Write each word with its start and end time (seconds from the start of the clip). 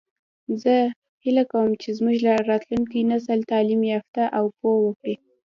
زه 0.61 0.75
هیله 1.23 1.43
کوم 1.51 1.69
چې 1.81 1.89
زموږ 1.97 2.17
راتلونکی 2.51 2.99
نسل 3.11 3.39
تعلیم 3.51 3.81
یافته 3.93 4.21
او 4.37 4.45
پوه 4.57 4.79
وي 5.01 5.15